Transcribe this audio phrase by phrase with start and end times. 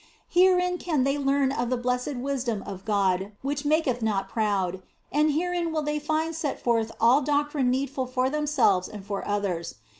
[0.29, 4.81] Herein can they learn of the blessed wisdom of God which maketh not proud,
[5.11, 9.75] and herein will they find set forth all doctrine needful for themselves or for others.